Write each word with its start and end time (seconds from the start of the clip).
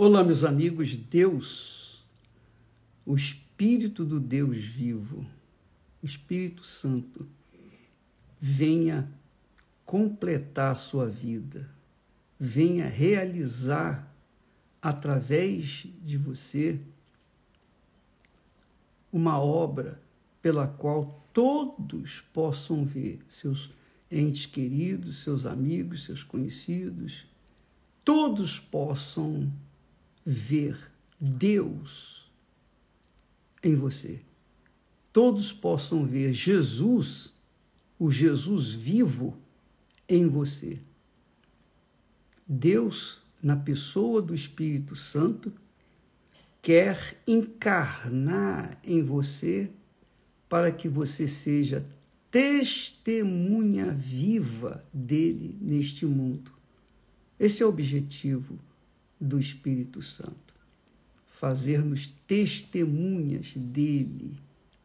Olá, 0.00 0.22
meus 0.22 0.44
amigos. 0.44 0.94
Deus, 0.94 2.04
o 3.04 3.16
Espírito 3.16 4.04
do 4.04 4.20
Deus 4.20 4.58
vivo, 4.58 5.26
o 6.00 6.06
Espírito 6.06 6.64
Santo, 6.64 7.26
venha 8.38 9.10
completar 9.84 10.70
a 10.70 10.76
sua 10.76 11.08
vida, 11.08 11.68
venha 12.38 12.86
realizar 12.86 14.14
através 14.80 15.88
de 16.00 16.16
você 16.16 16.80
uma 19.12 19.40
obra 19.40 20.00
pela 20.40 20.68
qual 20.68 21.26
todos 21.32 22.20
possam 22.32 22.84
ver 22.84 23.18
seus 23.28 23.68
entes 24.08 24.46
queridos, 24.46 25.24
seus 25.24 25.44
amigos, 25.44 26.04
seus 26.04 26.22
conhecidos, 26.22 27.26
todos 28.04 28.60
possam 28.60 29.52
ver 30.30 30.76
Deus 31.18 32.30
em 33.64 33.74
você. 33.74 34.20
Todos 35.10 35.50
possam 35.54 36.04
ver 36.04 36.34
Jesus, 36.34 37.32
o 37.98 38.10
Jesus 38.10 38.74
vivo, 38.74 39.38
em 40.06 40.26
você. 40.26 40.80
Deus, 42.46 43.22
na 43.42 43.56
pessoa 43.56 44.20
do 44.20 44.34
Espírito 44.34 44.94
Santo, 44.94 45.50
quer 46.60 47.16
encarnar 47.26 48.78
em 48.84 49.02
você 49.02 49.70
para 50.46 50.70
que 50.70 50.90
você 50.90 51.26
seja 51.26 51.86
testemunha 52.30 53.92
viva 53.92 54.84
dele 54.92 55.56
neste 55.58 56.04
mundo. 56.04 56.52
Esse 57.40 57.62
é 57.62 57.66
o 57.66 57.70
objetivo 57.70 58.58
do 59.20 59.38
Espírito 59.38 60.02
Santo. 60.02 60.54
Fazer-nos 61.26 62.08
testemunhas 62.26 63.54
dele 63.54 64.36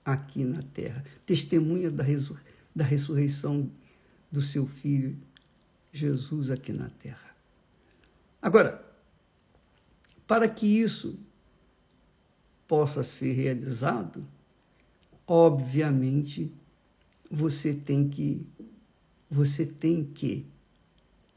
aqui 0.05 0.43
na 0.43 0.61
terra, 0.61 1.03
testemunha 1.25 1.89
da, 1.89 2.03
resur 2.03 2.39
da 2.75 2.83
ressurreição 2.83 3.69
do 4.31 4.41
seu 4.41 4.65
filho 4.65 5.17
Jesus 5.91 6.49
aqui 6.49 6.73
na 6.73 6.89
terra. 6.89 7.35
Agora, 8.41 8.83
para 10.27 10.49
que 10.49 10.65
isso 10.65 11.19
possa 12.67 13.03
ser 13.03 13.33
realizado, 13.33 14.25
obviamente 15.27 16.51
você 17.29 17.73
tem 17.73 18.09
que 18.09 18.45
você 19.29 19.65
tem 19.65 20.03
que 20.03 20.45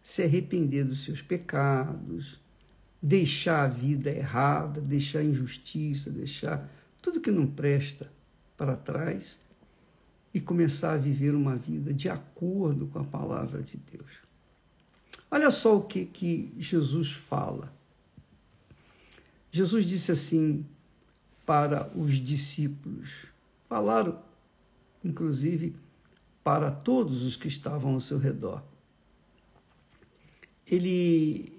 se 0.03 0.23
arrepender 0.23 0.85
dos 0.85 1.05
seus 1.05 1.23
pecados, 1.23 2.39
deixar 3.01 3.65
a 3.65 3.69
vida 3.69 4.11
errada, 4.11 4.81
deixar 4.81 5.21
a 5.21 5.25
injustiça, 5.25 6.11
deixar 6.11 6.69
tudo 7.01 7.21
que 7.21 7.31
não 7.31 7.47
presta 7.47 8.11
para 8.57 8.77
trás 8.77 9.39
e 10.33 10.41
começar 10.41 10.93
a 10.93 10.99
viver 10.99 11.35
uma 11.35 11.57
vida 11.57 11.95
de 11.95 12.09
acordo 12.09 12.87
com 12.87 12.99
a 12.99 13.05
palavra 13.05 13.63
de 13.63 13.77
Deus. 13.77 14.11
Olha 15.31 15.51
só 15.51 15.77
o 15.77 15.83
que, 15.83 16.05
que 16.05 16.53
Jesus 16.59 17.13
fala. 17.13 17.73
Jesus 19.51 19.85
disse 19.85 20.13
assim 20.13 20.67
para 21.45 21.91
os 21.95 22.15
discípulos, 22.15 23.27
falaram 23.69 24.21
inclusive 25.05 25.75
para 26.43 26.71
todos 26.71 27.23
os 27.23 27.37
que 27.37 27.49
estavam 27.49 27.95
ao 27.95 28.01
seu 28.01 28.19
redor. 28.19 28.63
Ele 30.67 31.56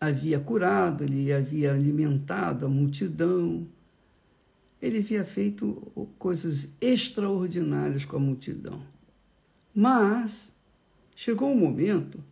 havia 0.00 0.40
curado, 0.40 1.04
ele 1.04 1.32
havia 1.32 1.74
alimentado 1.74 2.64
a 2.64 2.68
multidão, 2.68 3.68
ele 4.80 4.98
havia 4.98 5.24
feito 5.24 5.74
coisas 6.18 6.70
extraordinárias 6.80 8.06
com 8.06 8.16
a 8.16 8.20
multidão. 8.20 8.82
Mas 9.74 10.50
chegou 11.14 11.50
um 11.50 11.58
momento 11.58 12.24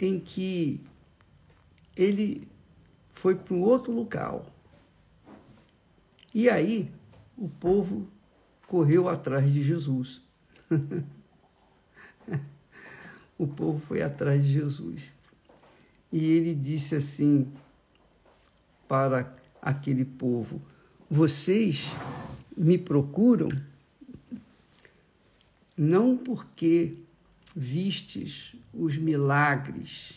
em 0.00 0.18
que 0.18 0.80
ele 1.96 2.48
foi 3.12 3.36
para 3.36 3.54
um 3.54 3.62
outro 3.62 3.92
local. 3.92 4.52
E 6.34 6.48
aí 6.48 6.90
o 7.36 7.48
povo 7.48 8.08
correu 8.66 9.08
atrás 9.08 9.52
de 9.52 9.62
Jesus. 9.62 10.22
o 13.38 13.46
povo 13.46 13.78
foi 13.78 14.02
atrás 14.02 14.42
de 14.42 14.52
Jesus 14.52 15.17
e 16.12 16.30
ele 16.30 16.54
disse 16.54 16.94
assim 16.94 17.50
para 18.86 19.34
aquele 19.60 20.04
povo: 20.04 20.60
Vocês 21.10 21.88
me 22.56 22.78
procuram 22.78 23.48
não 25.76 26.16
porque 26.16 26.96
vistes 27.54 28.54
os 28.72 28.96
milagres 28.96 30.14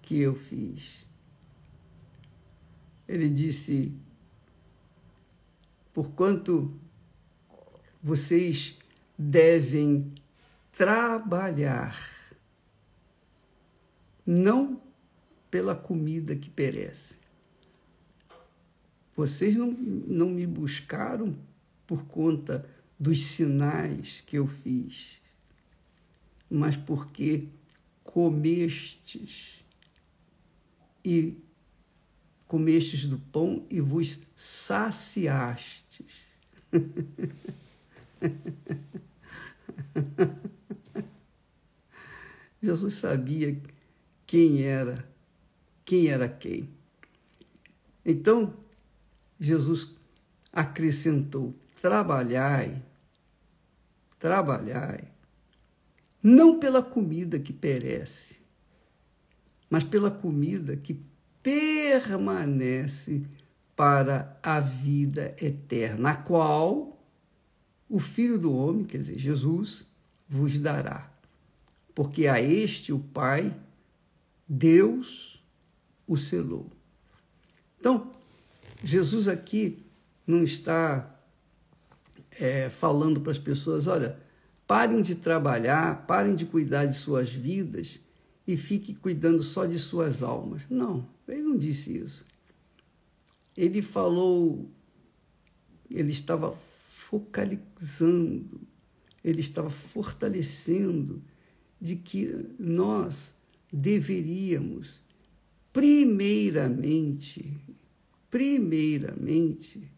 que 0.00 0.18
eu 0.18 0.34
fiz. 0.34 1.04
Ele 3.08 3.28
disse: 3.28 3.92
Porquanto 5.92 6.74
vocês 8.02 8.78
devem 9.18 10.12
trabalhar 10.72 12.21
não 14.26 14.80
pela 15.50 15.74
comida 15.74 16.36
que 16.36 16.48
perece. 16.48 17.16
Vocês 19.14 19.54
não, 19.56 19.70
não 19.70 20.30
me 20.30 20.46
buscaram 20.46 21.36
por 21.86 22.04
conta 22.04 22.66
dos 22.98 23.26
sinais 23.26 24.22
que 24.24 24.38
eu 24.38 24.46
fiz, 24.46 25.20
mas 26.48 26.74
porque 26.76 27.48
comestes 28.04 29.62
e 31.04 31.36
comestes 32.46 33.06
do 33.06 33.18
pão 33.18 33.66
e 33.68 33.80
vos 33.80 34.20
saciastes. 34.36 36.06
Jesus 42.62 42.94
sabia 42.94 43.60
quem 44.32 44.62
era, 44.62 45.06
quem 45.84 46.06
era 46.06 46.26
quem. 46.26 46.70
Então, 48.02 48.54
Jesus 49.38 49.90
acrescentou: 50.50 51.54
trabalhai, 51.82 52.82
trabalhai, 54.18 55.04
não 56.22 56.58
pela 56.58 56.82
comida 56.82 57.38
que 57.38 57.52
perece, 57.52 58.40
mas 59.68 59.84
pela 59.84 60.10
comida 60.10 60.78
que 60.78 60.98
permanece 61.42 63.26
para 63.76 64.40
a 64.42 64.60
vida 64.60 65.36
eterna, 65.42 66.12
a 66.12 66.16
qual 66.16 66.98
o 67.86 68.00
Filho 68.00 68.38
do 68.38 68.50
Homem, 68.50 68.86
quer 68.86 68.96
dizer, 68.96 69.18
Jesus, 69.18 69.86
vos 70.26 70.58
dará. 70.58 71.12
Porque 71.94 72.26
a 72.26 72.40
este 72.40 72.94
o 72.94 72.98
Pai 72.98 73.54
Deus 74.54 75.42
o 76.06 76.14
selou. 76.14 76.70
Então, 77.80 78.12
Jesus 78.84 79.26
aqui 79.26 79.82
não 80.26 80.44
está 80.44 81.18
é, 82.32 82.68
falando 82.68 83.22
para 83.22 83.32
as 83.32 83.38
pessoas: 83.38 83.86
olha, 83.86 84.20
parem 84.66 85.00
de 85.00 85.14
trabalhar, 85.14 86.06
parem 86.06 86.34
de 86.34 86.44
cuidar 86.44 86.84
de 86.84 86.98
suas 86.98 87.32
vidas 87.32 87.98
e 88.46 88.54
fiquem 88.54 88.94
cuidando 88.94 89.42
só 89.42 89.64
de 89.64 89.78
suas 89.78 90.22
almas. 90.22 90.64
Não, 90.68 91.08
ele 91.26 91.40
não 91.40 91.56
disse 91.56 91.96
isso. 91.96 92.26
Ele 93.56 93.80
falou, 93.80 94.70
ele 95.90 96.12
estava 96.12 96.52
focalizando, 96.52 98.60
ele 99.24 99.40
estava 99.40 99.70
fortalecendo 99.70 101.22
de 101.80 101.96
que 101.96 102.50
nós 102.58 103.34
deveríamos, 103.72 105.02
primeiramente, 105.72 107.58
primeiramente, 108.30 109.90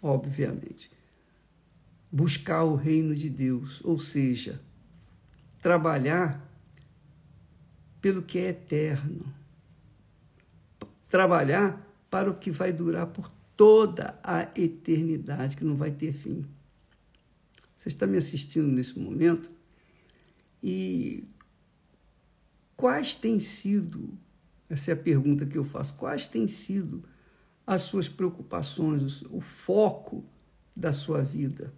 obviamente, 0.00 0.90
buscar 2.10 2.64
o 2.64 2.74
reino 2.74 3.14
de 3.14 3.28
Deus, 3.28 3.84
ou 3.84 3.98
seja, 3.98 4.58
trabalhar 5.60 6.48
pelo 8.00 8.22
que 8.22 8.38
é 8.38 8.48
eterno, 8.48 9.34
trabalhar 11.08 11.86
para 12.08 12.30
o 12.30 12.34
que 12.34 12.50
vai 12.50 12.72
durar 12.72 13.08
por 13.08 13.30
toda 13.54 14.18
a 14.22 14.48
eternidade, 14.54 15.56
que 15.56 15.64
não 15.64 15.76
vai 15.76 15.90
ter 15.90 16.12
fim. 16.12 16.46
Você 17.76 17.88
está 17.88 18.06
me 18.06 18.16
assistindo 18.16 18.68
nesse 18.68 18.98
momento 18.98 19.50
e 20.62 21.24
quais 22.78 23.12
têm 23.12 23.40
sido, 23.40 24.16
essa 24.70 24.92
é 24.92 24.94
a 24.94 24.96
pergunta 24.96 25.44
que 25.44 25.58
eu 25.58 25.64
faço, 25.64 25.96
quais 25.96 26.28
têm 26.28 26.46
sido 26.46 27.02
as 27.66 27.82
suas 27.82 28.08
preocupações, 28.08 29.22
o 29.22 29.40
foco 29.40 30.24
da 30.76 30.92
sua 30.92 31.20
vida? 31.20 31.74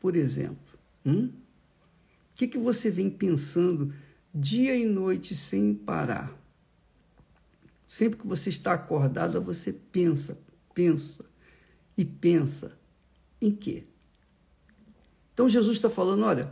Por 0.00 0.16
exemplo, 0.16 0.78
hum? 1.04 1.26
o 1.26 2.34
que, 2.34 2.48
que 2.48 2.56
você 2.56 2.90
vem 2.90 3.10
pensando 3.10 3.92
dia 4.34 4.74
e 4.74 4.86
noite 4.86 5.36
sem 5.36 5.74
parar? 5.74 6.34
Sempre 7.86 8.20
que 8.20 8.26
você 8.26 8.48
está 8.48 8.72
acordada, 8.72 9.38
você 9.38 9.70
pensa, 9.70 10.38
pensa 10.74 11.26
e 11.94 12.06
pensa 12.06 12.76
em 13.38 13.54
quê? 13.54 13.84
Então 15.34 15.46
Jesus 15.46 15.76
está 15.76 15.90
falando: 15.90 16.24
olha, 16.24 16.50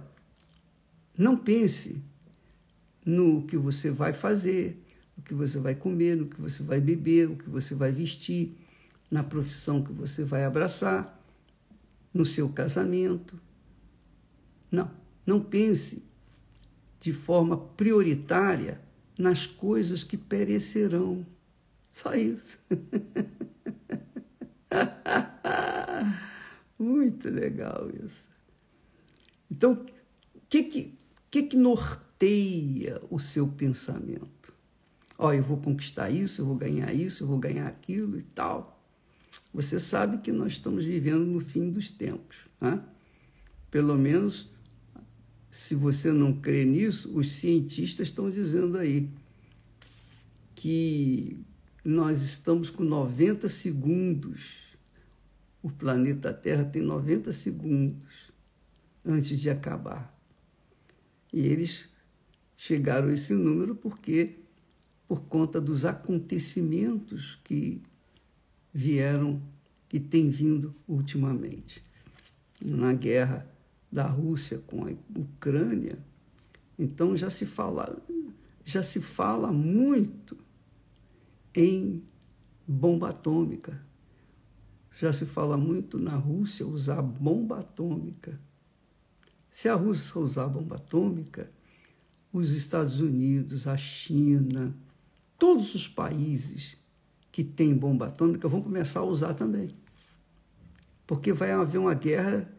não 1.16 1.34
pense 1.37 2.12
no 3.04 3.43
que 3.43 3.56
você 3.56 3.90
vai 3.90 4.12
fazer, 4.12 4.81
no 5.16 5.22
que 5.22 5.34
você 5.34 5.58
vai 5.58 5.75
comer, 5.75 6.16
no 6.16 6.26
que 6.26 6.40
você 6.40 6.62
vai 6.62 6.81
beber, 6.81 7.28
no 7.28 7.37
que 7.37 7.49
você 7.49 7.75
vai 7.75 7.90
vestir, 7.90 8.56
na 9.10 9.22
profissão 9.22 9.82
que 9.82 9.93
você 9.93 10.25
vai 10.25 10.44
abraçar, 10.44 11.20
no 12.14 12.25
seu 12.25 12.49
casamento. 12.49 13.38
Não, 14.70 14.90
não 15.26 15.40
pense 15.40 16.02
de 17.00 17.12
forma 17.12 17.56
prioritária 17.56 18.81
nas 19.19 19.46
coisas 19.46 20.04
que 20.04 20.16
perecerão. 20.16 21.26
Só 21.90 22.14
isso. 22.14 22.58
Muito 26.78 27.28
legal 27.28 27.90
isso. 28.02 28.31
Então, 29.50 29.72
o 29.72 30.40
que 30.49 30.62
que, 30.62 30.99
que 31.31 31.43
que 31.43 31.56
norteia 31.56 32.12
o 33.11 33.19
seu 33.19 33.49
pensamento? 33.49 34.53
Ó, 35.19 35.29
oh, 35.29 35.33
eu 35.33 35.43
vou 35.43 35.57
conquistar 35.57 36.11
isso, 36.11 36.41
eu 36.41 36.47
vou 36.47 36.57
ganhar 36.57 36.93
isso, 36.93 37.23
eu 37.23 37.29
vou 37.29 37.39
ganhar 37.39 37.67
aquilo 37.67 38.19
e 38.19 38.23
tal. 38.23 38.81
Você 39.53 39.79
sabe 39.79 40.19
que 40.19 40.33
nós 40.33 40.53
estamos 40.53 40.85
vivendo 40.85 41.25
no 41.25 41.41
fim 41.41 41.71
dos 41.71 41.91
tempos. 41.91 42.37
Né? 42.61 42.83
Pelo 43.71 43.97
menos, 43.97 44.49
se 45.51 45.75
você 45.75 46.13
não 46.13 46.33
crê 46.33 46.65
nisso, 46.65 47.17
os 47.17 47.33
cientistas 47.33 48.09
estão 48.09 48.31
dizendo 48.31 48.79
aí 48.79 49.11
que 50.55 51.39
nós 51.85 52.23
estamos 52.23 52.71
com 52.71 52.85
90 52.85 53.49
segundos. 53.49 54.63
O 55.63 55.71
planeta 55.71 56.33
Terra 56.33 56.65
tem 56.65 56.83
90 56.83 57.33
segundos 57.33 58.33
antes 59.05 59.39
de 59.39 59.51
acabar. 59.51 60.17
E 61.33 61.41
eles 61.47 61.92
chegaram 62.64 63.09
a 63.09 63.12
esse 63.12 63.35
número 63.35 63.75
porque 63.75 64.37
por 65.09 65.23
conta 65.23 65.61
dos 65.61 65.85
acontecimentos 65.85 67.37
que 67.43 67.82
vieram 68.73 69.43
e 69.93 69.99
têm 69.99 70.31
vindo 70.31 70.73
ultimamente. 70.87 71.82
Na 72.64 72.93
guerra 72.93 73.44
da 73.91 74.06
Rússia 74.06 74.62
com 74.64 74.87
a 74.87 74.93
Ucrânia, 75.19 75.99
então 76.79 77.17
já 77.17 77.31
se 77.31 77.47
fala, 77.47 78.00
já 78.64 78.81
se 78.81 79.00
fala 79.00 79.50
muito 79.50 80.38
em 81.53 82.00
bomba 82.67 83.09
atômica. 83.09 83.85
Já 85.00 85.12
se 85.12 85.26
fala 85.26 85.56
muito 85.56 85.99
na 85.99 86.14
Rússia 86.14 86.64
usar 86.64 87.03
bomba 87.03 87.59
atômica. 87.59 88.38
Se 89.50 89.69
a 89.69 89.75
Rússia 89.75 90.20
usar 90.20 90.47
bomba 90.47 90.76
atômica, 90.76 91.50
os 92.32 92.52
Estados 92.52 93.00
Unidos, 93.00 93.67
a 93.67 93.76
China, 93.76 94.75
todos 95.38 95.75
os 95.75 95.87
países 95.87 96.76
que 97.31 97.44
têm 97.44 97.75
bomba 97.75 98.06
atômica 98.06 98.49
vão 98.49 98.62
começar 98.62 99.00
a 99.00 99.05
usar 99.05 99.34
também. 99.34 99.75
Porque 101.06 101.32
vai 101.32 101.50
haver 101.52 101.79
uma 101.79 101.94
guerra 101.94 102.50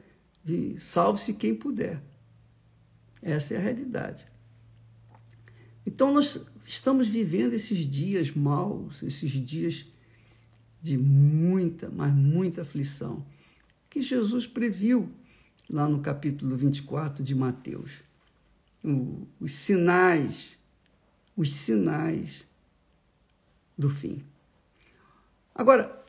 de 0.44 0.80
salve-se 0.80 1.34
quem 1.34 1.56
puder. 1.56 2.04
Essa 3.22 3.54
é 3.56 3.58
a 3.58 3.62
realidade. 3.62 4.28
Então, 5.86 6.14
nós 6.14 6.46
estamos 6.68 7.08
vivendo 7.08 7.54
esses 7.54 7.80
dias 7.88 8.32
maus, 8.32 9.02
esses 9.02 9.32
dias 9.32 9.86
de 10.82 10.98
muita, 10.98 11.90
mas 11.90 12.14
muita 12.14 12.62
aflição, 12.62 13.26
que 13.90 14.02
Jesus 14.02 14.46
previu 14.46 15.10
lá 15.70 15.88
no 15.88 16.02
capítulo 16.02 16.58
24 16.58 17.24
de 17.24 17.34
Mateus. 17.34 17.92
Os 19.40 19.54
sinais, 19.54 20.58
os 21.38 21.54
sinais 21.54 22.46
do 23.78 23.90
fim. 23.90 24.22
Agora, 25.56 26.04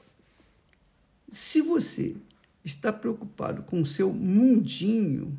se 1.31 1.61
você 1.61 2.17
está 2.65 2.93
preocupado 2.93 3.62
com 3.62 3.81
o 3.81 3.87
seu 3.87 4.12
mundinho, 4.12 5.38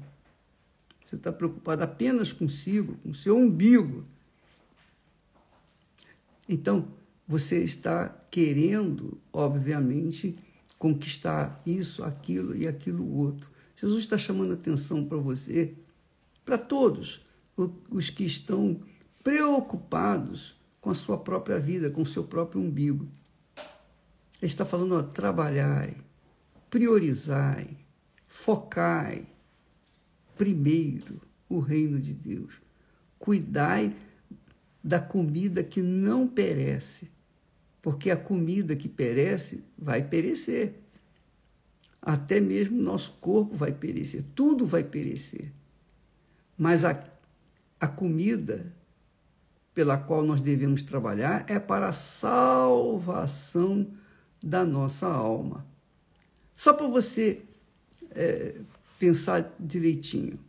você 1.06 1.16
está 1.16 1.32
preocupado 1.32 1.84
apenas 1.84 2.32
consigo, 2.32 2.96
com 2.98 3.10
o 3.10 3.14
seu 3.14 3.38
umbigo, 3.38 4.06
então, 6.48 6.88
você 7.28 7.64
está 7.64 8.10
querendo, 8.30 9.20
obviamente, 9.34 10.38
conquistar 10.78 11.62
isso, 11.66 12.04
aquilo 12.04 12.56
e 12.56 12.68
aquilo 12.68 13.12
outro. 13.16 13.50
Jesus 13.76 14.04
está 14.04 14.18
chamando 14.18 14.54
atenção 14.54 15.04
para 15.04 15.18
você, 15.18 15.76
para 16.46 16.58
todos 16.58 17.26
os 17.90 18.10
que 18.10 18.24
estão 18.24 18.80
preocupados 19.24 20.56
com 20.80 20.92
a 20.92 20.96
sua 20.96 21.18
própria 21.18 21.60
vida, 21.60 21.90
com 21.90 22.04
o 22.04 22.06
seu 22.06 22.24
próprio 22.24 22.62
umbigo. 22.62 23.08
Ele 24.40 24.52
está 24.52 24.64
falando, 24.64 24.96
ó, 24.96 25.02
trabalhai, 25.02 25.98
priorizai, 26.70 27.76
focai 28.28 29.26
primeiro 30.38 31.20
o 31.50 31.60
reino 31.60 32.00
de 32.00 32.14
Deus. 32.14 32.54
Cuidai 33.18 33.96
da 34.84 35.00
comida 35.00 35.64
que 35.64 35.82
não 35.82 36.28
perece, 36.28 37.10
porque 37.82 38.12
a 38.12 38.18
comida 38.18 38.76
que 38.76 38.88
perece 38.88 39.64
vai 39.76 40.08
perecer. 40.08 40.76
Até 42.00 42.40
mesmo 42.40 42.80
nosso 42.80 43.14
corpo 43.20 43.56
vai 43.56 43.72
perecer, 43.72 44.24
tudo 44.36 44.68
vai 44.68 44.84
perecer. 44.84 45.52
Mas 46.58 46.86
a, 46.86 47.04
a 47.80 47.88
comida 47.88 48.74
pela 49.74 49.98
qual 49.98 50.24
nós 50.24 50.40
devemos 50.40 50.82
trabalhar 50.82 51.46
é 51.50 51.60
para 51.60 51.90
a 51.90 51.94
salvação 51.94 53.88
da 54.42 54.66
nossa 54.66 55.06
alma. 55.06 55.66
Só 56.54 56.72
para 56.72 56.88
você 56.88 57.44
é, 58.12 58.56
pensar 58.98 59.54
direitinho. 59.60 60.40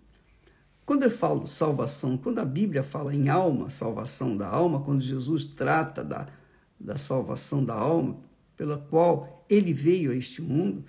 Quando 0.84 1.02
eu 1.02 1.10
falo 1.10 1.48
salvação, 1.48 2.16
quando 2.16 2.38
a 2.38 2.44
Bíblia 2.44 2.84
fala 2.84 3.12
em 3.12 3.28
alma, 3.28 3.68
salvação 3.68 4.36
da 4.36 4.46
alma, 4.46 4.80
quando 4.82 5.00
Jesus 5.00 5.44
trata 5.44 6.04
da, 6.04 6.28
da 6.78 6.96
salvação 6.96 7.64
da 7.64 7.74
alma, 7.74 8.18
pela 8.56 8.78
qual 8.78 9.44
ele 9.50 9.72
veio 9.72 10.12
a 10.12 10.14
este 10.14 10.40
mundo, 10.40 10.84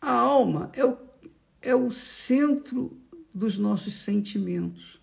a 0.00 0.12
alma 0.12 0.70
é 0.72 0.84
o, 0.84 0.96
é 1.60 1.74
o 1.74 1.90
centro 1.90 2.99
dos 3.34 3.56
nossos 3.56 3.94
sentimentos, 3.94 5.00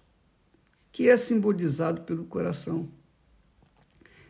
que 0.91 1.09
é 1.09 1.17
simbolizado 1.17 2.01
pelo 2.01 2.25
coração. 2.25 2.89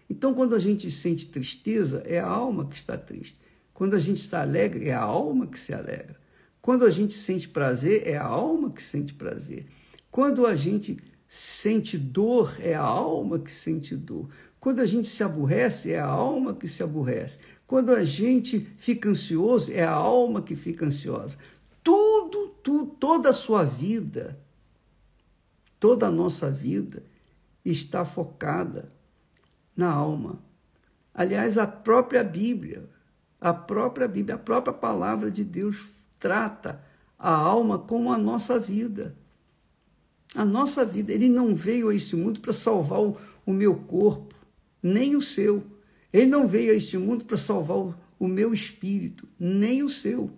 Então, 0.10 0.34
quando 0.34 0.56
a 0.56 0.60
gente 0.60 0.90
sente 0.90 1.28
tristeza, 1.28 2.02
é 2.06 2.20
a 2.20 2.28
alma 2.28 2.66
que 2.68 2.76
está 2.76 2.98
triste. 2.98 3.40
Quando 3.74 3.96
a 3.96 4.00
gente 4.00 4.20
está 4.20 4.42
alegre, 4.42 4.90
é 4.90 4.94
a 4.94 5.02
alma 5.02 5.48
que 5.48 5.60
se 5.60 5.74
alegra. 5.74 6.20
Quando 6.62 6.86
a 6.86 6.90
gente 6.90 7.14
sente 7.14 7.48
prazer, 7.48 8.08
é 8.08 8.18
a 8.18 8.26
alma 8.26 8.72
que 8.72 8.82
sente 8.82 9.14
prazer. 9.14 9.68
Quando 10.10 10.46
a 10.46 10.56
gente 10.56 10.98
sente 11.28 11.98
dor, 11.98 12.56
é 12.60 12.74
a 12.74 12.82
alma 12.82 13.40
que 13.40 13.52
sente 13.52 13.96
dor. 13.96 14.30
Quando 14.60 14.80
a 14.80 14.86
gente 14.86 15.08
se 15.08 15.24
aborrece, 15.24 15.92
é 15.92 16.00
a 16.00 16.08
alma 16.08 16.54
que 16.54 16.68
se 16.68 16.82
aborrece. 16.82 17.38
Quando 17.66 17.92
a 17.92 18.04
gente 18.04 18.68
fica 18.78 19.10
ansioso, 19.10 19.72
é 19.72 19.84
a 19.84 19.92
alma 19.92 20.42
que 20.42 20.56
fica 20.56 20.86
ansiosa. 20.86 21.38
Tudo, 21.88 22.50
tudo, 22.62 22.86
toda 23.00 23.30
a 23.30 23.34
sua 23.34 23.64
vida, 23.64 24.38
toda 25.80 26.08
a 26.08 26.12
nossa 26.12 26.52
vida 26.52 27.02
está 27.64 28.04
focada 28.04 28.90
na 29.74 29.90
alma. 29.90 30.44
Aliás, 31.14 31.58
a 31.58 31.66
própria 31.66 32.26
Bíblia, 32.26 32.84
a 33.40 33.54
própria 33.54 34.06
Bíblia, 34.06 34.36
a 34.36 34.38
própria 34.38 34.74
palavra 34.74 35.32
de 35.32 35.46
Deus 35.46 35.94
trata 36.20 36.84
a 37.18 37.34
alma 37.34 37.80
como 37.80 38.12
a 38.12 38.18
nossa 38.18 38.60
vida. 38.60 39.16
A 40.36 40.44
nossa 40.44 40.84
vida. 40.84 41.14
Ele 41.14 41.30
não 41.30 41.56
veio 41.56 41.88
a 41.88 41.96
este 41.96 42.18
mundo 42.18 42.42
para 42.42 42.52
salvar 42.52 43.00
o, 43.00 43.16
o, 43.46 43.54
meu 43.54 43.74
corpo, 43.74 44.36
nem 44.84 45.16
o 45.16 45.22
seu. 45.22 45.64
Ele 46.12 46.26
não 46.26 46.46
veio 46.46 46.74
a 46.74 46.76
este 46.76 46.98
mundo 46.98 47.24
para 47.24 47.38
salvar 47.38 47.78
o, 47.78 47.96
o 48.20 48.28
meu 48.28 48.54
espírito, 48.54 49.26
nem 49.40 49.84
o 49.84 49.90
seu. 49.90 50.30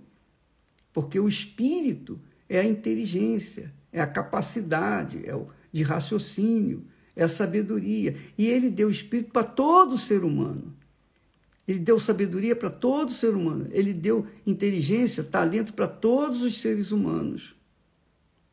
Porque 0.94 1.20
o 1.20 1.28
espírito 1.28 2.20
é 2.48 2.60
a 2.60 2.66
inteligência, 2.66 3.74
é 3.92 4.02
a 4.02 4.08
capacidade, 4.08 5.22
é 5.26 5.36
o, 5.36 5.48
de 5.72 5.84
raciocínio, 5.84 6.86
é 7.16 7.24
a 7.24 7.30
sabedoria. 7.30 8.16
E 8.38 8.48
ele 8.48 8.70
deu 8.70 8.90
espírito 8.90 9.32
para 9.32 9.44
todo 9.44 9.98
ser 9.98 10.24
humano. 10.24 10.74
Ele 11.68 11.80
deu 11.80 12.00
sabedoria 12.00 12.56
para 12.56 12.72
todo 12.72 13.14
ser 13.14 13.36
humano. 13.36 13.68
Ele 13.72 13.94
deu 13.94 14.26
inteligência, 14.46 15.24
talento 15.24 15.74
para 15.74 15.88
todos 15.88 16.42
os 16.42 16.60
seres 16.60 16.92
humanos. 16.92 17.56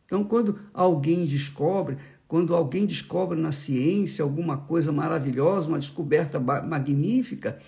Então, 0.04 0.22
quando 0.22 0.58
alguém 0.74 1.24
descobre, 1.24 1.96
quando 2.28 2.54
alguém 2.54 2.84
descobre 2.84 3.38
na 3.40 3.52
ciência 3.52 4.22
alguma 4.22 4.58
coisa 4.58 4.92
maravilhosa, 4.92 5.68
uma 5.68 5.78
descoberta 5.78 6.38
magnífica, 6.38 7.58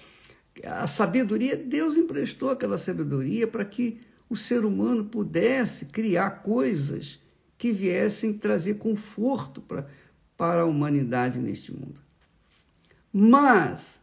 a 0.64 0.86
sabedoria, 0.86 1.56
Deus 1.56 1.96
emprestou 1.96 2.50
aquela 2.50 2.76
sabedoria 2.76 3.46
para 3.46 3.64
que 3.64 4.00
o 4.28 4.36
ser 4.36 4.64
humano 4.64 5.04
pudesse 5.04 5.86
criar 5.86 6.42
coisas 6.42 7.18
que 7.56 7.72
viessem 7.72 8.32
trazer 8.32 8.74
conforto 8.74 9.60
para, 9.60 9.88
para 10.36 10.62
a 10.62 10.66
humanidade 10.66 11.38
neste 11.38 11.72
mundo. 11.72 12.00
Mas, 13.12 14.00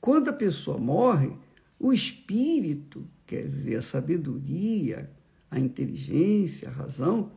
quando 0.00 0.28
a 0.28 0.32
pessoa 0.32 0.78
morre, 0.78 1.32
o 1.78 1.92
espírito, 1.92 3.06
quer 3.26 3.44
dizer, 3.44 3.76
a 3.76 3.82
sabedoria, 3.82 5.10
a 5.50 5.58
inteligência, 5.58 6.68
a 6.68 6.72
razão, 6.72 7.32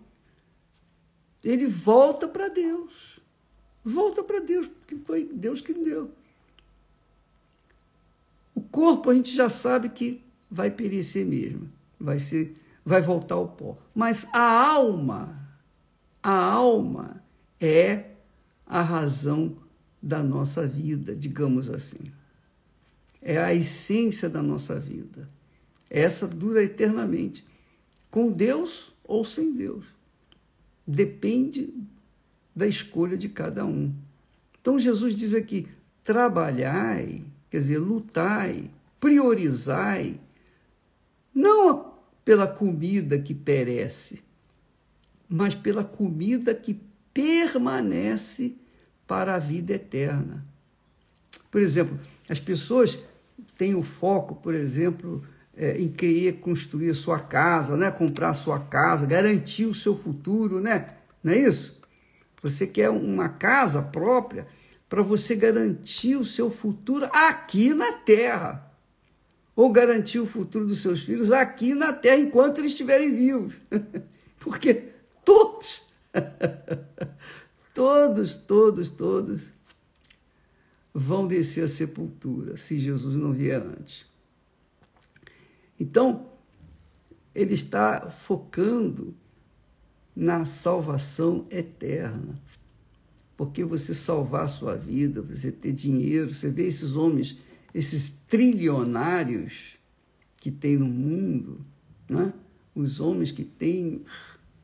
ele 1.43 1.65
volta 1.65 2.27
para 2.27 2.47
Deus. 2.47 3.19
Volta 3.83 4.23
para 4.23 4.39
Deus, 4.39 4.67
porque 4.67 4.95
foi 4.95 5.25
Deus 5.25 5.61
que 5.61 5.73
deu. 5.73 6.11
O 8.53 8.61
corpo 8.61 9.09
a 9.09 9.13
gente 9.13 9.33
já 9.33 9.47
sabe 9.47 9.89
que 9.89 10.23
vai 10.49 10.71
perecer 10.71 11.25
mesmo, 11.25 11.69
vai 11.99 12.19
ser, 12.19 12.55
vai 12.83 13.01
voltar 13.01 13.35
ao 13.35 13.47
pó. 13.47 13.77
Mas 13.93 14.27
a 14.33 14.67
alma, 14.69 15.49
a 16.21 16.33
alma 16.33 17.23
é 17.59 18.11
a 18.65 18.81
razão 18.81 19.57
da 20.01 20.21
nossa 20.21 20.67
vida, 20.67 21.15
digamos 21.15 21.69
assim. 21.69 22.11
É 23.21 23.37
a 23.37 23.53
essência 23.53 24.29
da 24.29 24.41
nossa 24.41 24.79
vida. 24.79 25.29
Essa 25.89 26.27
dura 26.27 26.63
eternamente, 26.63 27.45
com 28.11 28.31
Deus 28.31 28.93
ou 29.03 29.25
sem 29.25 29.53
Deus 29.53 29.95
depende 30.85 31.73
da 32.55 32.67
escolha 32.67 33.17
de 33.17 33.29
cada 33.29 33.65
um. 33.65 33.93
Então 34.61 34.77
Jesus 34.77 35.15
diz 35.15 35.33
aqui: 35.33 35.67
trabalhai, 36.03 37.23
quer 37.49 37.57
dizer, 37.57 37.79
lutai, 37.79 38.69
priorizai, 38.99 40.19
não 41.35 41.93
pela 42.23 42.47
comida 42.47 43.19
que 43.19 43.33
perece, 43.33 44.23
mas 45.27 45.53
pela 45.53 45.83
comida 45.83 46.55
que 46.55 46.79
permanece 47.13 48.55
para 49.05 49.35
a 49.35 49.39
vida 49.39 49.73
eterna. 49.73 50.45
Por 51.51 51.61
exemplo, 51.61 51.99
as 52.29 52.39
pessoas 52.39 52.99
têm 53.57 53.75
o 53.75 53.83
foco, 53.83 54.35
por 54.35 54.55
exemplo, 54.55 55.23
é, 55.55 55.77
em 55.79 55.89
querer 55.89 56.39
construir 56.39 56.93
sua 56.95 57.19
casa, 57.19 57.77
né? 57.77 57.91
comprar 57.91 58.33
sua 58.33 58.59
casa, 58.59 59.05
garantir 59.05 59.65
o 59.65 59.73
seu 59.73 59.95
futuro, 59.95 60.59
né? 60.59 60.95
Não 61.23 61.33
é 61.33 61.37
isso? 61.37 61.79
Você 62.41 62.67
quer 62.67 62.89
uma 62.89 63.29
casa 63.29 63.81
própria 63.81 64.47
para 64.89 65.01
você 65.01 65.35
garantir 65.35 66.15
o 66.15 66.25
seu 66.25 66.49
futuro 66.49 67.05
aqui 67.11 67.73
na 67.73 67.93
terra. 67.93 68.64
Ou 69.55 69.71
garantir 69.71 70.19
o 70.19 70.25
futuro 70.25 70.67
dos 70.67 70.81
seus 70.81 71.03
filhos 71.03 71.31
aqui 71.31 71.73
na 71.73 71.93
terra 71.93 72.17
enquanto 72.17 72.59
eles 72.59 72.71
estiverem 72.71 73.15
vivos. 73.15 73.53
Porque 74.39 74.89
todos, 75.23 75.81
todos, 77.73 78.35
todos, 78.35 78.89
todos 78.89 79.53
vão 80.93 81.27
descer 81.27 81.63
à 81.63 81.67
sepultura 81.67 82.55
se 82.57 82.79
Jesus 82.79 83.15
não 83.15 83.33
vier 83.33 83.61
antes. 83.61 84.05
Então, 85.79 86.29
ele 87.33 87.53
está 87.53 88.09
focando 88.09 89.13
na 90.15 90.45
salvação 90.45 91.45
eterna. 91.49 92.41
Porque 93.35 93.65
você 93.65 93.93
salvar 93.93 94.45
a 94.45 94.47
sua 94.47 94.75
vida, 94.77 95.21
você 95.21 95.51
ter 95.51 95.73
dinheiro, 95.73 96.33
você 96.33 96.49
vê 96.49 96.65
esses 96.67 96.95
homens, 96.95 97.37
esses 97.75 98.11
trilionários 98.25 99.77
que 100.37 100.49
tem 100.49 100.77
no 100.77 100.85
mundo, 100.85 101.59
né? 102.07 102.31
os 102.73 103.01
homens 103.01 103.33
que 103.33 103.43
têm 103.43 104.05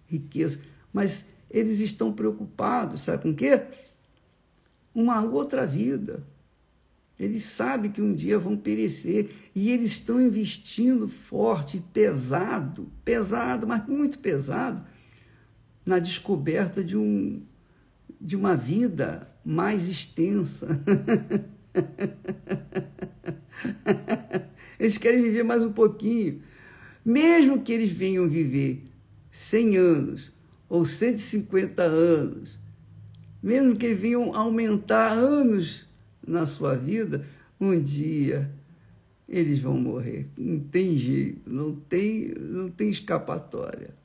riqueza, 0.07 0.61
mas 0.93 1.25
eles 1.49 1.81
estão 1.81 2.13
preocupados, 2.13 3.01
sabe 3.01 3.23
com 3.23 3.35
quê? 3.35 3.63
Uma 4.95 5.21
outra 5.23 5.65
vida. 5.65 6.25
Eles 7.19 7.43
sabem 7.43 7.91
que 7.91 8.01
um 8.01 8.15
dia 8.15 8.39
vão 8.39 8.55
perecer 8.55 9.29
e 9.53 9.69
eles 9.71 9.91
estão 9.91 10.21
investindo 10.21 11.09
forte, 11.09 11.83
pesado, 11.91 12.89
pesado, 13.03 13.67
mas 13.67 13.85
muito 13.87 14.19
pesado, 14.19 14.85
na 15.85 15.99
descoberta 15.99 16.81
de, 16.81 16.95
um, 16.95 17.41
de 18.21 18.37
uma 18.37 18.55
vida 18.55 19.29
mais 19.43 19.89
extensa. 19.89 20.79
eles 24.79 24.97
querem 24.97 25.21
viver 25.21 25.43
mais 25.43 25.63
um 25.63 25.71
pouquinho. 25.71 26.41
Mesmo 27.03 27.61
que 27.61 27.71
eles 27.71 27.91
venham 27.91 28.27
viver 28.27 28.83
100 29.31 29.77
anos 29.77 30.31
ou 30.69 30.85
150 30.85 31.81
anos, 31.83 32.59
mesmo 33.41 33.75
que 33.75 33.87
eles 33.87 33.99
venham 33.99 34.35
aumentar 34.35 35.11
anos 35.11 35.87
na 36.25 36.45
sua 36.45 36.75
vida, 36.75 37.25
um 37.59 37.79
dia 37.79 38.51
eles 39.27 39.59
vão 39.59 39.77
morrer. 39.77 40.29
Não 40.37 40.59
tem 40.59 40.97
jeito, 40.97 41.49
não 41.49 41.73
tem, 41.73 42.33
não 42.37 42.69
tem 42.69 42.89
escapatória. 42.89 43.95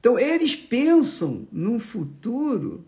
Então, 0.00 0.18
eles 0.18 0.56
pensam 0.56 1.46
num 1.52 1.78
futuro 1.78 2.84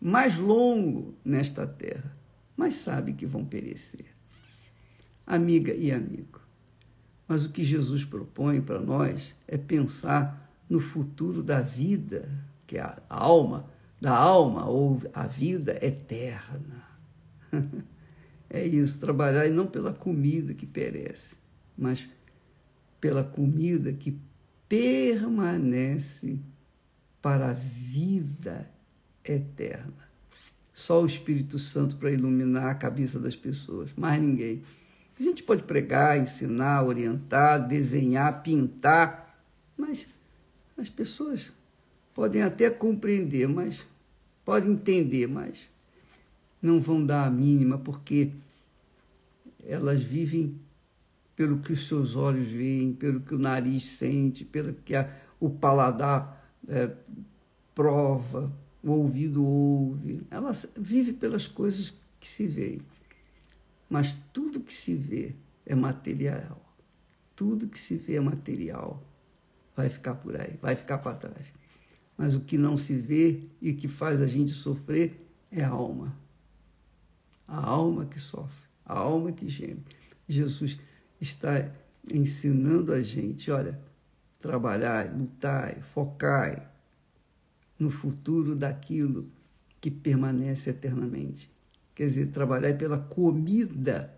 mais 0.00 0.36
longo 0.36 1.14
nesta 1.24 1.64
terra, 1.64 2.12
mas 2.58 2.74
sabem 2.74 3.14
que 3.14 3.24
vão 3.24 3.44
perecer. 3.44 4.06
Amiga 5.24 5.72
e 5.72 5.92
amigo, 5.92 6.40
mas 7.28 7.46
o 7.46 7.50
que 7.50 7.62
Jesus 7.62 8.04
propõe 8.04 8.60
para 8.60 8.80
nós 8.80 9.36
é 9.46 9.56
pensar 9.56 10.50
no 10.68 10.80
futuro 10.80 11.40
da 11.40 11.60
vida, 11.60 12.28
que 12.66 12.76
é 12.76 12.80
a 12.80 13.00
alma, 13.08 13.70
da 14.00 14.16
alma 14.16 14.66
ou 14.68 15.00
a 15.14 15.24
vida 15.24 15.78
eterna. 15.80 16.82
é 18.50 18.66
isso, 18.66 18.98
trabalhar 18.98 19.46
e 19.46 19.50
não 19.50 19.66
pela 19.66 19.92
comida 19.92 20.52
que 20.52 20.66
perece, 20.66 21.36
mas 21.76 22.08
pela 23.00 23.22
comida 23.22 23.92
que 23.92 24.18
permanece 24.68 26.40
para 27.22 27.50
a 27.50 27.52
vida 27.52 28.68
eterna. 29.24 30.07
Só 30.78 31.02
o 31.02 31.06
Espírito 31.06 31.58
Santo 31.58 31.96
para 31.96 32.12
iluminar 32.12 32.70
a 32.70 32.74
cabeça 32.74 33.18
das 33.18 33.34
pessoas, 33.34 33.92
mais 33.96 34.22
ninguém. 34.22 34.62
A 35.18 35.22
gente 35.24 35.42
pode 35.42 35.64
pregar, 35.64 36.16
ensinar, 36.16 36.84
orientar, 36.84 37.66
desenhar, 37.66 38.44
pintar, 38.44 39.42
mas 39.76 40.06
as 40.76 40.88
pessoas 40.88 41.50
podem 42.14 42.42
até 42.42 42.70
compreender, 42.70 43.48
mas 43.48 43.84
podem 44.44 44.70
entender, 44.70 45.26
mas 45.26 45.68
não 46.62 46.80
vão 46.80 47.04
dar 47.04 47.26
a 47.26 47.30
mínima, 47.30 47.76
porque 47.76 48.30
elas 49.66 50.00
vivem 50.00 50.60
pelo 51.34 51.58
que 51.58 51.72
os 51.72 51.88
seus 51.88 52.14
olhos 52.14 52.46
veem, 52.46 52.92
pelo 52.92 53.18
que 53.18 53.34
o 53.34 53.38
nariz 53.38 53.82
sente, 53.82 54.44
pelo 54.44 54.72
que 54.72 54.94
a, 54.94 55.12
o 55.40 55.50
paladar 55.50 56.48
é, 56.68 56.88
prova, 57.74 58.52
o 58.88 58.92
ouvido 58.92 59.44
ouve. 59.44 60.26
Ela 60.30 60.52
vive 60.76 61.12
pelas 61.12 61.46
coisas 61.46 61.94
que 62.18 62.28
se 62.28 62.46
veem. 62.46 62.80
Mas 63.88 64.16
tudo 64.32 64.60
que 64.60 64.72
se 64.72 64.94
vê 64.94 65.34
é 65.64 65.74
material. 65.74 66.60
Tudo 67.34 67.68
que 67.68 67.78
se 67.78 67.96
vê 67.96 68.16
é 68.16 68.20
material. 68.20 69.02
Vai 69.76 69.88
ficar 69.88 70.14
por 70.14 70.38
aí, 70.40 70.58
vai 70.60 70.74
ficar 70.74 70.98
para 70.98 71.16
trás. 71.16 71.46
Mas 72.16 72.34
o 72.34 72.40
que 72.40 72.58
não 72.58 72.76
se 72.76 72.94
vê 72.94 73.42
e 73.62 73.72
que 73.72 73.86
faz 73.86 74.20
a 74.20 74.26
gente 74.26 74.50
sofrer 74.50 75.24
é 75.50 75.62
a 75.62 75.68
alma 75.68 76.16
a 77.48 77.66
alma 77.66 78.04
que 78.04 78.20
sofre, 78.20 78.68
a 78.84 78.98
alma 78.98 79.32
que 79.32 79.48
geme. 79.48 79.82
Jesus 80.28 80.78
está 81.18 81.70
ensinando 82.12 82.92
a 82.92 83.00
gente, 83.00 83.50
olha, 83.50 83.80
trabalhar, 84.38 85.10
lutar, 85.16 85.80
focar 85.80 86.70
no 87.78 87.90
futuro 87.90 88.54
daquilo 88.54 89.30
que 89.80 89.90
permanece 89.90 90.70
eternamente. 90.70 91.50
Quer 91.94 92.06
dizer, 92.06 92.26
trabalhar 92.30 92.76
pela 92.76 92.98
comida, 92.98 94.14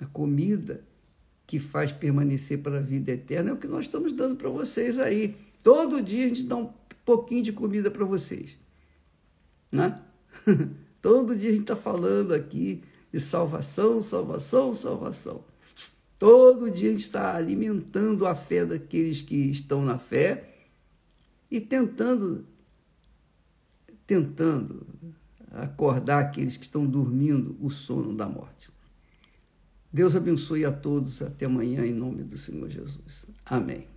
a 0.00 0.06
comida 0.06 0.82
que 1.46 1.58
faz 1.58 1.92
permanecer 1.92 2.58
para 2.58 2.78
a 2.78 2.82
vida 2.82 3.12
eterna 3.12 3.50
é 3.50 3.52
o 3.52 3.56
que 3.56 3.68
nós 3.68 3.84
estamos 3.84 4.12
dando 4.12 4.36
para 4.36 4.48
vocês 4.48 4.98
aí. 4.98 5.36
Todo 5.62 6.02
dia 6.02 6.26
a 6.26 6.28
gente 6.28 6.44
dá 6.44 6.56
um 6.56 6.70
pouquinho 7.04 7.42
de 7.42 7.52
comida 7.52 7.90
para 7.90 8.04
vocês. 8.04 8.56
Né? 9.70 10.00
Todo 11.00 11.36
dia 11.36 11.50
a 11.50 11.52
gente 11.52 11.62
está 11.62 11.76
falando 11.76 12.34
aqui 12.34 12.82
de 13.12 13.20
salvação, 13.20 14.00
salvação, 14.00 14.74
salvação. 14.74 15.44
Todo 16.18 16.70
dia 16.70 16.88
a 16.88 16.92
gente 16.92 17.02
está 17.02 17.36
alimentando 17.36 18.26
a 18.26 18.34
fé 18.34 18.64
daqueles 18.64 19.22
que 19.22 19.36
estão 19.36 19.84
na 19.84 19.98
fé 19.98 20.55
e 21.50 21.60
tentando, 21.60 22.46
tentando 24.06 24.86
acordar 25.50 26.20
aqueles 26.20 26.56
que 26.56 26.64
estão 26.64 26.86
dormindo 26.86 27.56
o 27.60 27.70
sono 27.70 28.14
da 28.14 28.28
morte. 28.28 28.70
Deus 29.92 30.14
abençoe 30.14 30.64
a 30.64 30.72
todos. 30.72 31.22
Até 31.22 31.46
amanhã, 31.46 31.86
em 31.86 31.92
nome 31.92 32.22
do 32.22 32.36
Senhor 32.36 32.68
Jesus. 32.68 33.26
Amém. 33.44 33.95